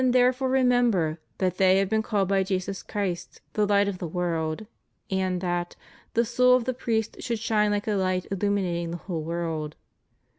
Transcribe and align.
175 0.01 0.33
therefore 0.33 0.49
remember 0.49 1.19
that 1.37 1.57
they 1.57 1.77
have 1.77 1.87
been 1.87 2.01
called 2.01 2.27
by 2.27 2.41
Jesus 2.41 2.81
Christ 2.81 3.39
the 3.53 3.67
light 3.67 3.87
of 3.87 3.99
the 3.99 4.07
world; 4.07 4.65
and 5.11 5.41
that 5.41 5.75
"the 6.15 6.25
soul 6.25 6.55
of 6.55 6.63
the 6.63 6.73
priest 6.73 7.17
should 7.21 7.37
shine 7.37 7.69
like 7.69 7.87
a 7.87 7.91
light 7.93 8.25
illuminating 8.31 8.89
the 8.89 8.97
whole 8.97 9.21
world." 9.21 9.75